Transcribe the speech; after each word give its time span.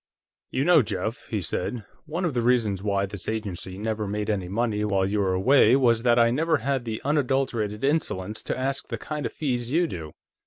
"You 0.49 0.63
know, 0.65 0.81
Jeff," 0.81 1.27
he 1.27 1.43
said, 1.43 1.85
"one 2.07 2.25
of 2.25 2.33
the 2.33 2.41
reasons 2.41 2.81
why 2.81 3.05
this 3.05 3.29
agency 3.29 3.77
never 3.77 4.07
made 4.07 4.31
any 4.31 4.47
money 4.47 4.83
while 4.83 5.07
you 5.07 5.19
were 5.19 5.35
away 5.35 5.75
was 5.75 6.01
that 6.01 6.17
I 6.17 6.31
never 6.31 6.57
had 6.57 6.85
the 6.85 6.99
unadulterated 7.05 7.83
insolence 7.83 8.41
to 8.45 8.57
ask 8.57 8.87
the 8.87 8.97
kind 8.97 9.27
of 9.27 9.31
fees 9.31 9.71
you 9.71 9.85
do. 9.85 10.13